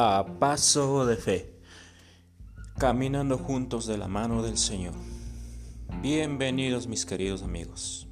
[0.00, 1.58] a paso de fe,
[2.78, 4.94] caminando juntos de la mano del Señor.
[6.00, 8.06] Bienvenidos mis queridos amigos.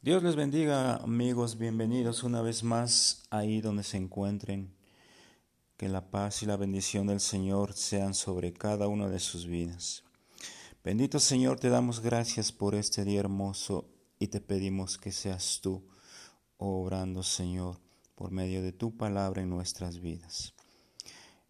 [0.00, 4.74] Dios les bendiga amigos, bienvenidos una vez más ahí donde se encuentren.
[5.76, 10.02] Que la paz y la bendición del Señor sean sobre cada una de sus vidas.
[10.82, 13.91] Bendito Señor, te damos gracias por este día hermoso
[14.22, 15.82] y te pedimos que seas tú
[16.56, 17.80] obrando, Señor,
[18.14, 20.54] por medio de tu palabra en nuestras vidas.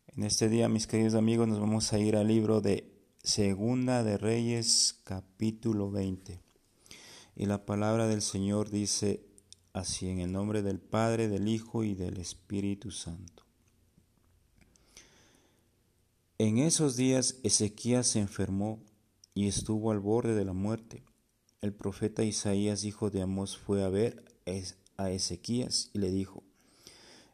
[0.07, 2.91] En este día, mis queridos amigos, nos vamos a ir al libro de
[3.23, 6.41] Segunda de Reyes, capítulo 20.
[7.37, 9.23] Y la palabra del Señor dice
[9.75, 13.45] así, en el nombre del Padre, del Hijo y del Espíritu Santo.
[16.39, 18.83] En esos días Ezequías se enfermó
[19.35, 21.05] y estuvo al borde de la muerte
[21.63, 24.25] el profeta Isaías, hijo de Amós, fue a ver
[24.97, 26.43] a Ezequías y le dijo,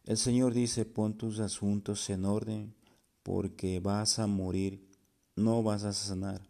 [0.04, 2.74] El Señor dice, pon tus asuntos en orden,
[3.22, 4.86] porque vas a morir,
[5.34, 6.42] no vas a sanar.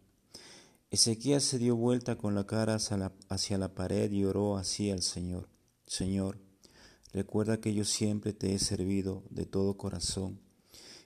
[0.91, 5.47] Ezequías se dio vuelta con la cara hacia la, pared y oró así al Señor,
[5.87, 6.37] Señor,
[7.13, 10.41] recuerda que yo siempre te he servido de todo corazón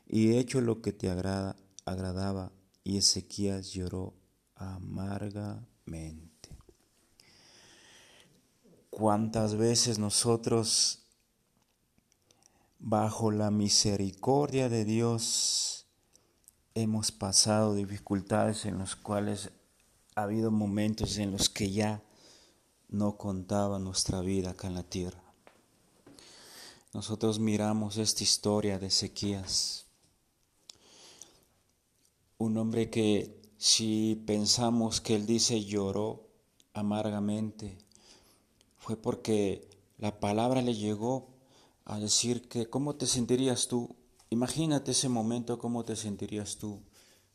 [0.07, 2.51] y he hecho lo que te agrada, agradaba,
[2.83, 4.15] y Ezequías lloró
[4.55, 6.32] amargamente
[8.95, 10.99] cuántas veces nosotros,
[12.79, 15.87] bajo la misericordia de Dios,
[16.75, 19.51] hemos pasado dificultades en los cuales
[20.15, 22.03] ha habido momentos en los que ya
[22.89, 25.21] no contaba nuestra vida acá en la tierra.
[26.93, 29.87] Nosotros miramos esta historia de Ezequías,
[32.37, 36.27] un hombre que si pensamos que él dice lloró
[36.73, 37.82] amargamente,
[38.83, 41.29] fue porque la palabra le llegó
[41.85, 43.95] a decir que cómo te sentirías tú.
[44.29, 46.81] Imagínate ese momento, cómo te sentirías tú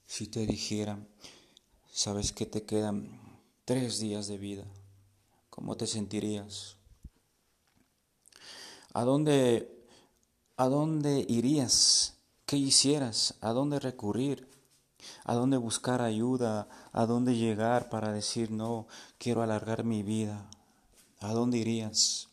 [0.05, 0.99] si te dijera,
[1.91, 3.19] sabes que te quedan
[3.65, 4.65] tres días de vida.
[5.49, 6.77] ¿Cómo te sentirías?
[8.93, 9.87] ¿A dónde,
[10.59, 12.19] a dónde irías?
[12.45, 13.37] ¿Qué hicieras?
[13.41, 14.47] ¿A dónde recurrir?
[15.25, 16.69] ¿A dónde buscar ayuda?
[16.93, 18.87] ¿A dónde llegar para decir, no,
[19.17, 20.51] quiero alargar mi vida?
[21.21, 22.29] ¿A dónde irías?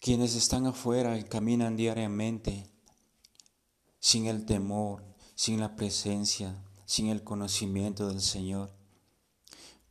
[0.00, 2.66] Quienes están afuera y caminan diariamente
[4.00, 5.04] sin el temor,
[5.36, 8.72] sin la presencia, sin el conocimiento del Señor.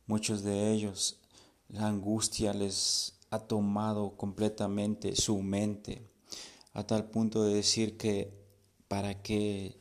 [0.06, 1.20] Muchos de ellos,
[1.68, 6.06] la angustia les ha tomado completamente su mente,
[6.74, 8.30] a tal punto de decir que
[8.88, 9.80] para qué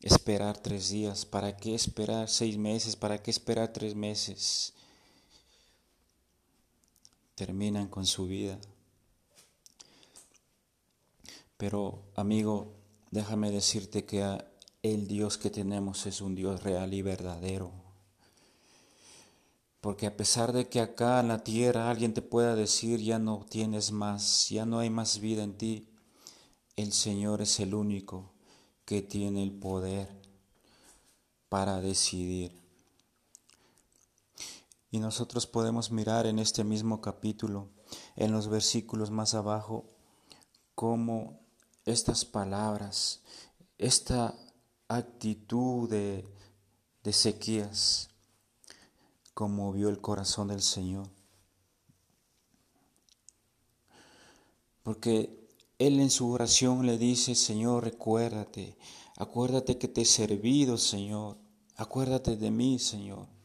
[0.00, 4.72] esperar tres días, para qué esperar seis meses, para qué esperar tres meses
[7.36, 8.58] terminan con su vida.
[11.56, 12.74] Pero amigo,
[13.10, 14.38] déjame decirte que
[14.82, 17.70] el Dios que tenemos es un Dios real y verdadero.
[19.80, 23.46] Porque a pesar de que acá en la tierra alguien te pueda decir ya no
[23.48, 25.88] tienes más, ya no hay más vida en ti,
[26.74, 28.32] el Señor es el único
[28.84, 30.08] que tiene el poder
[31.48, 32.65] para decidir.
[34.90, 37.70] Y nosotros podemos mirar en este mismo capítulo,
[38.14, 39.84] en los versículos más abajo,
[40.74, 41.40] cómo
[41.84, 43.22] estas palabras,
[43.78, 44.34] esta
[44.88, 46.24] actitud de,
[47.02, 48.10] de Ezequías
[49.34, 51.08] conmovió el corazón del Señor.
[54.84, 55.48] Porque
[55.78, 58.78] Él en su oración le dice, Señor, recuérdate,
[59.16, 61.38] acuérdate que te he servido, Señor,
[61.74, 63.35] acuérdate de mí, Señor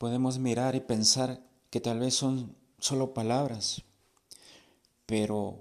[0.00, 3.82] podemos mirar y pensar que tal vez son solo palabras,
[5.04, 5.60] pero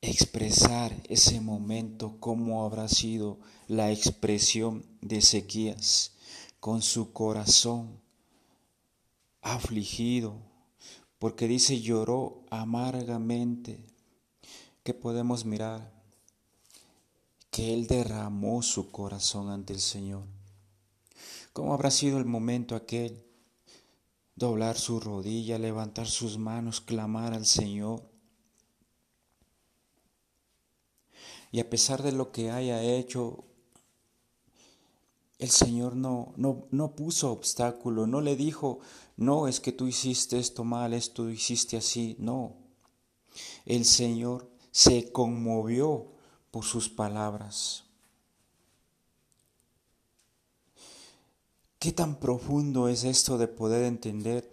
[0.00, 3.38] expresar ese momento, cómo habrá sido
[3.68, 6.12] la expresión de Ezequías
[6.58, 8.00] con su corazón
[9.42, 10.38] afligido,
[11.18, 13.84] porque dice lloró amargamente,
[14.84, 15.92] que podemos mirar
[17.50, 20.24] que él derramó su corazón ante el Señor.
[21.52, 23.26] ¿Cómo habrá sido el momento aquel?
[24.34, 28.02] Doblar su rodilla, levantar sus manos, clamar al Señor.
[31.50, 33.44] Y a pesar de lo que haya hecho,
[35.38, 38.78] el Señor no, no, no puso obstáculo, no le dijo,
[39.18, 42.56] no es que tú hiciste esto mal, esto hiciste así, no.
[43.66, 46.12] El Señor se conmovió
[46.50, 47.91] por sus palabras.
[51.82, 54.48] Qué tan profundo es esto de poder entender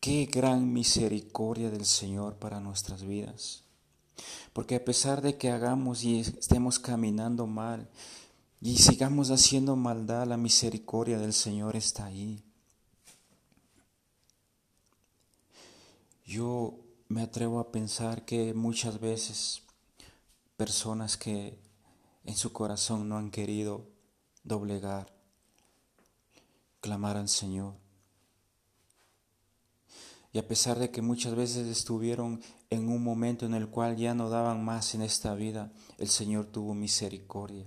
[0.00, 3.62] qué gran misericordia del Señor para nuestras vidas.
[4.52, 7.88] Porque a pesar de que hagamos y estemos caminando mal
[8.60, 12.42] y sigamos haciendo maldad, la misericordia del Señor está ahí.
[16.26, 19.62] Yo me atrevo a pensar que muchas veces
[20.56, 21.60] personas que
[22.24, 23.86] en su corazón no han querido
[24.42, 25.21] doblegar,
[26.82, 27.74] clamar al Señor.
[30.34, 34.14] Y a pesar de que muchas veces estuvieron en un momento en el cual ya
[34.14, 37.66] no daban más en esta vida, el Señor tuvo misericordia.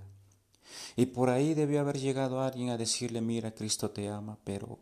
[0.94, 4.78] Y por ahí debió haber llegado alguien a decirle, mira, Cristo te ama, pero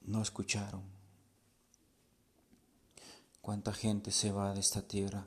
[0.00, 0.82] no escucharon.
[3.40, 5.26] ¿Cuánta gente se va de esta tierra?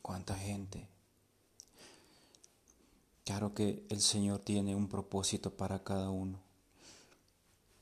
[0.00, 0.88] ¿Cuánta gente?
[3.28, 6.40] Claro que el Señor tiene un propósito para cada uno.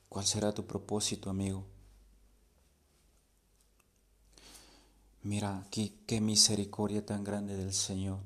[0.09, 1.63] ¿Cuál será tu propósito, amigo?
[5.23, 8.19] Mira aquí qué misericordia tan grande del Señor.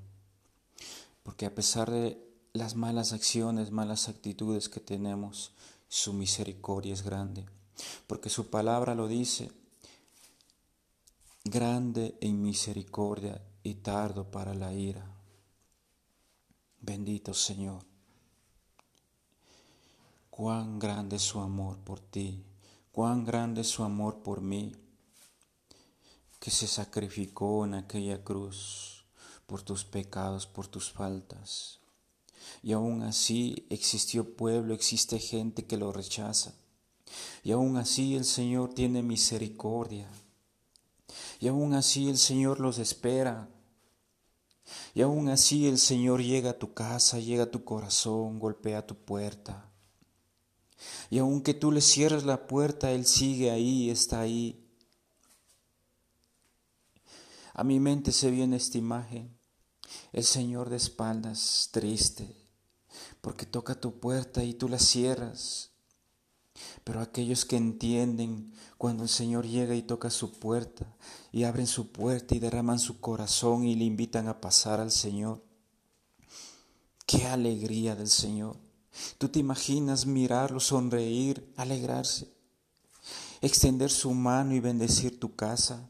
[1.21, 2.19] Porque a pesar de
[2.53, 5.51] las malas acciones, malas actitudes que tenemos,
[5.89, 7.45] su misericordia es grande.
[8.07, 9.51] Porque su palabra lo dice,
[11.44, 15.20] grande en misericordia y tardo para la ira.
[16.83, 17.83] Bendito Señor.
[20.31, 22.43] Cuán grande es su amor por ti,
[22.91, 24.75] cuán grande es su amor por mí,
[26.39, 29.05] que se sacrificó en aquella cruz
[29.45, 31.79] por tus pecados, por tus faltas.
[32.63, 36.55] Y aún así existió pueblo, existe gente que lo rechaza.
[37.43, 40.09] Y aún así el Señor tiene misericordia.
[41.39, 43.47] Y aún así el Señor los espera
[44.93, 48.95] y aún así el Señor llega a tu casa, llega a tu corazón, golpea tu
[48.95, 49.69] puerta.
[51.09, 54.67] Y aunque tú le cierres la puerta, Él sigue ahí, está ahí.
[57.53, 59.38] A mi mente se viene esta imagen,
[60.13, 62.35] el Señor de espaldas, triste,
[63.21, 65.70] porque toca tu puerta y tú la cierras.
[66.83, 70.85] Pero aquellos que entienden cuando el Señor llega y toca su puerta
[71.31, 75.43] y abren su puerta y derraman su corazón y le invitan a pasar al Señor.
[77.05, 78.57] Qué alegría del Señor.
[79.17, 82.33] Tú te imaginas mirarlo, sonreír, alegrarse,
[83.41, 85.89] extender su mano y bendecir tu casa.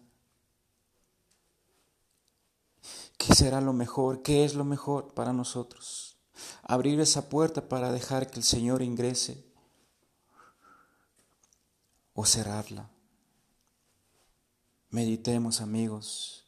[3.18, 4.22] ¿Qué será lo mejor?
[4.22, 6.18] ¿Qué es lo mejor para nosotros?
[6.64, 9.51] Abrir esa puerta para dejar que el Señor ingrese
[12.22, 12.88] o cerrarla.
[14.92, 16.46] Meditemos amigos.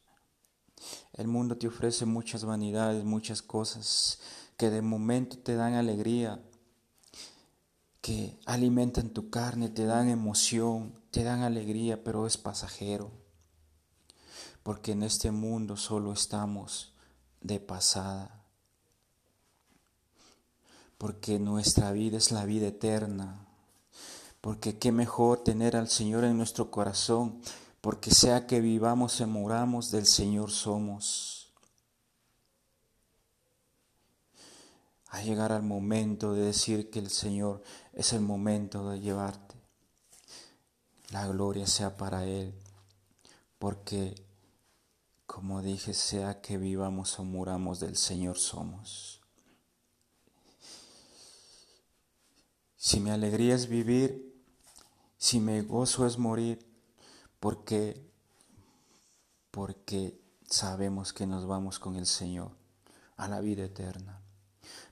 [1.14, 4.20] El mundo te ofrece muchas vanidades, muchas cosas
[4.56, 6.44] que de momento te dan alegría,
[8.02, 13.10] que alimentan tu carne, te dan emoción, te dan alegría, pero es pasajero.
[14.62, 16.94] Porque en este mundo solo estamos
[17.42, 18.46] de pasada.
[21.00, 23.48] Porque nuestra vida es la vida eterna
[24.44, 27.40] porque qué mejor tener al Señor en nuestro corazón,
[27.80, 31.54] porque sea que vivamos o moramos, del Señor somos.
[35.08, 39.56] A llegar al momento de decir que el Señor es el momento de llevarte.
[41.12, 42.54] La gloria sea para Él,
[43.60, 44.14] porque,
[45.26, 49.22] como dije, sea que vivamos o muramos, del Señor somos.
[52.76, 54.33] Si mi alegría es vivir,
[55.24, 56.60] si me gozo es morir,
[57.40, 58.06] porque
[59.52, 62.52] porque sabemos que nos vamos con el Señor
[63.16, 64.20] a la vida eterna.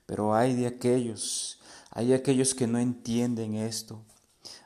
[0.05, 1.59] Pero hay de aquellos,
[1.89, 4.05] hay de aquellos que no entienden esto.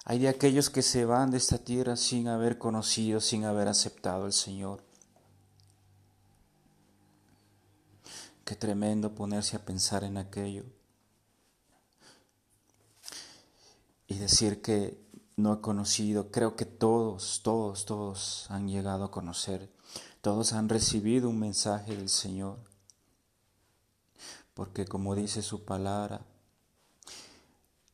[0.04, 4.26] Hay de aquellos que se van de esta tierra sin haber conocido, sin haber aceptado
[4.26, 4.84] al Señor.
[8.44, 10.64] Qué tremendo ponerse a pensar en aquello.
[14.08, 15.05] Y decir que
[15.36, 19.70] no he conocido, creo que todos, todos, todos han llegado a conocer,
[20.22, 22.58] todos han recibido un mensaje del Señor,
[24.54, 26.22] porque como dice su palabra,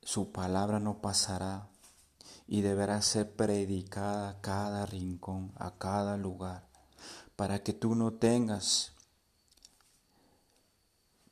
[0.04, 1.68] su palabra no pasará
[2.48, 6.68] y deberá ser predicada a cada rincón, a cada lugar,
[7.36, 8.94] para que tú no tengas,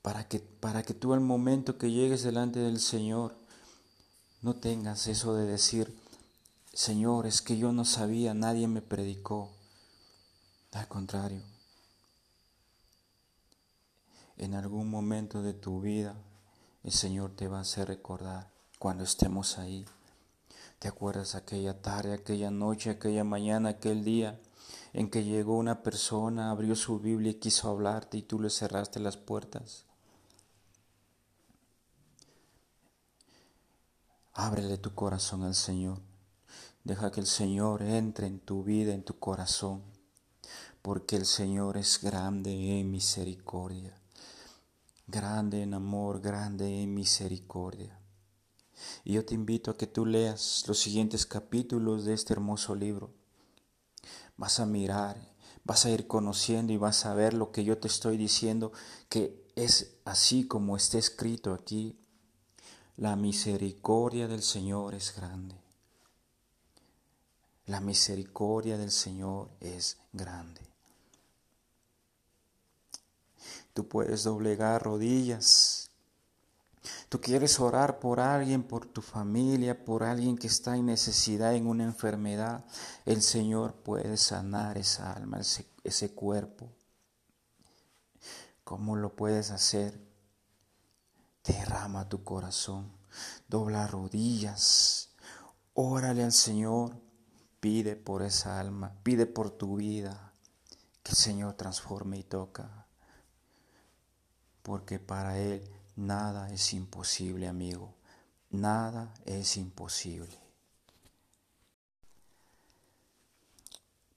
[0.02, 3.39] para que, para que tú al momento que llegues delante del Señor,
[4.42, 5.94] no tengas eso de decir,
[6.74, 9.52] Señor, es que yo no sabía, nadie me predicó.
[10.72, 11.42] Al contrario,
[14.38, 16.16] en algún momento de tu vida
[16.84, 19.86] el Señor te va a hacer recordar cuando estemos ahí.
[20.80, 24.40] ¿Te acuerdas aquella tarde, aquella noche, aquella mañana, aquel día
[24.94, 29.02] en que llegó una persona, abrió su Biblia y quiso hablarte y tú le cerraste
[29.02, 29.89] las puertas?
[34.42, 36.00] Ábrele tu corazón al Señor.
[36.86, 39.84] Deja que el Señor entre en tu vida, en tu corazón,
[40.82, 44.00] porque el Señor es grande en misericordia,
[45.08, 48.00] grande en amor, grande en misericordia.
[49.04, 53.12] Y yo te invito a que tú leas los siguientes capítulos de este hermoso libro.
[54.38, 55.18] Vas a mirar,
[55.66, 58.72] vas a ir conociendo y vas a ver lo que yo te estoy diciendo,
[59.10, 62.00] que es así como está escrito aquí.
[63.00, 65.56] La misericordia del Señor es grande.
[67.66, 70.62] La misericordia del Señor es grande.
[73.74, 75.90] Tú puedes doblegar rodillas
[77.10, 81.68] Tú quieres orar por alguien, por tu familia, por alguien que está en necesidad, en
[81.68, 82.64] una enfermedad.
[83.06, 85.40] El Señor puede sanar esa alma,
[85.84, 86.70] ese, cuerpo.
[88.64, 90.00] ¿Cómo lo puedes hacer?
[91.50, 92.92] Derrama tu corazón,
[93.48, 95.10] dobla rodillas,
[95.74, 96.96] órale al Señor,
[97.60, 100.34] pide por esa alma, pide por tu vida,
[101.04, 102.88] que el Señor transforme y toca,
[104.62, 107.94] porque para Él Nada es imposible, amigo.
[108.52, 110.40] Nada es imposible.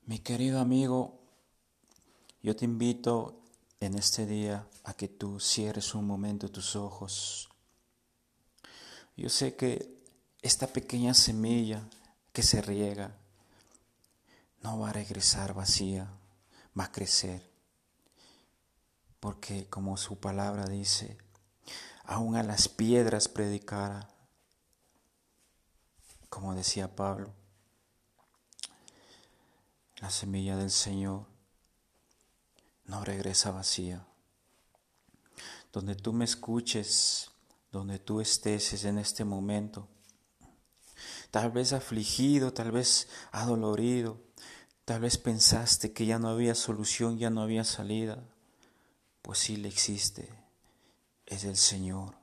[0.06, 1.18] Mi querido amigo,
[2.40, 3.41] yo te invito
[3.86, 7.48] en este día a que tú cierres un momento tus ojos.
[9.16, 10.00] Yo sé que
[10.40, 11.82] esta pequeña semilla
[12.32, 13.16] que se riega
[14.62, 16.08] no va a regresar vacía,
[16.78, 17.42] va a crecer.
[19.18, 21.18] Porque como su palabra dice,
[22.04, 24.08] aún a las piedras predicara,
[26.28, 27.32] como decía Pablo.
[29.96, 31.31] La semilla del Señor
[32.84, 34.06] no regresa vacía.
[35.72, 37.30] Donde tú me escuches,
[37.70, 39.88] donde tú estés en este momento,
[41.30, 44.20] tal vez afligido, tal vez adolorido,
[44.84, 48.22] tal vez pensaste que ya no había solución, ya no había salida,
[49.22, 50.42] pues sí le existe
[51.32, 52.14] es el Señor,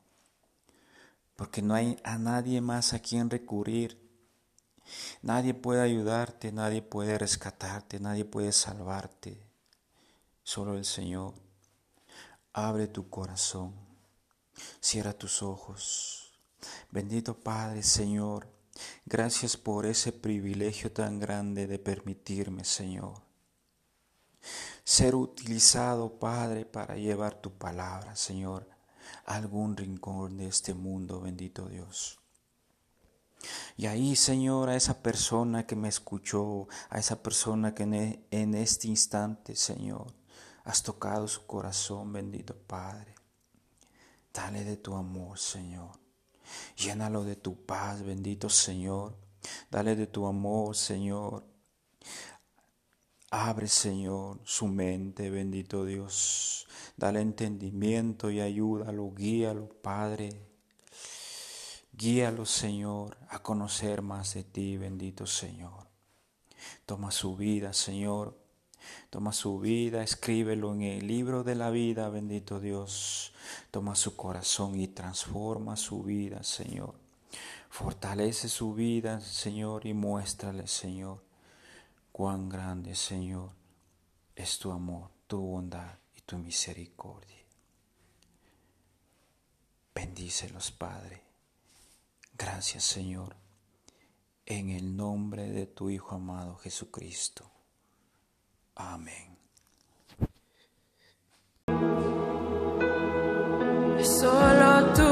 [1.35, 3.97] porque no hay a nadie más a quien recurrir.
[5.21, 9.43] Nadie puede ayudarte, nadie puede rescatarte, nadie puede salvarte,
[10.50, 11.36] solo el Señor.
[12.53, 13.75] Abre tu corazón,
[14.82, 16.39] cierra tus ojos.
[16.89, 18.48] Bendito Padre, Señor,
[19.06, 23.22] gracias por ese privilegio tan grande de permitirme, Señor,
[24.84, 28.68] ser utilizado, Padre, para llevar tu palabra, Señor,
[29.25, 32.18] algún rincón de este mundo, bendito Dios.
[33.77, 37.84] Y ahí, Señor, a esa persona que me escuchó, a esa persona que
[38.32, 40.18] en este instante, Señor,
[40.63, 43.15] has tocado su corazón, bendito Padre.
[44.33, 45.99] Dale de tu amor, Señor.
[46.75, 49.15] Llénalo de tu paz, bendito Señor.
[49.69, 51.45] Dale de tu amor, Señor.
[53.31, 56.67] Abre, Señor, su mente, bendito Dios.
[56.97, 60.29] Dale entendimiento y ayúdalo, guíalo, Padre.
[61.91, 65.87] Guíalo, Señor, a conocer más de ti, bendito Señor.
[66.85, 68.38] Toma su vida, Señor.
[69.10, 73.34] Toma su vida, escríbelo en el libro de la vida, bendito Dios.
[73.72, 76.96] Toma su corazón y transforma su vida, Señor.
[77.69, 81.24] Fortalece su vida, Señor, y muéstrale, Señor,
[82.12, 83.51] cuán grande, Señor,
[84.36, 87.43] es tu amor, tu bondad tu misericordia.
[89.96, 91.24] Bendícelos, Padre.
[92.38, 93.36] Gracias, Señor,
[94.46, 97.50] en el nombre de tu Hijo amado Jesucristo.
[98.79, 99.27] Amén.
[104.01, 105.08] Solo tu